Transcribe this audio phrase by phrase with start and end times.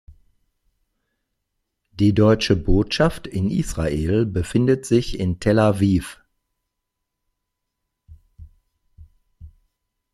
[1.91, 6.19] Die Deutsche Botschaft in Israel befindet sich in Tel Aviv.